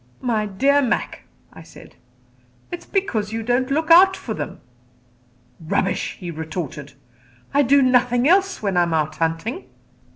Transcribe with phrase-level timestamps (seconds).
[0.23, 1.95] "My dear Mac," I said,
[2.71, 4.59] "it is because you don't look out for them."
[5.59, 6.93] "Rubbish," he retorted;
[7.53, 9.65] "I do nothing else when I am out hunting."